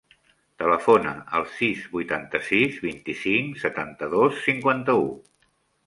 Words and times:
Telefona 0.61 1.11
al 1.41 1.45
sis, 1.59 1.83
vuitanta-sis, 1.93 2.81
vint-i-cinc, 2.89 3.55
setanta-dos, 3.69 4.45
cinquanta-u. 4.51 5.11